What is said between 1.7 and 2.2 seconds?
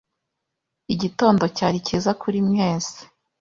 kiza